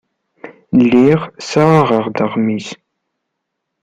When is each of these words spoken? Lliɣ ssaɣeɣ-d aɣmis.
Lliɣ 0.79 1.21
ssaɣeɣ-d 1.41 2.17
aɣmis. 2.25 2.67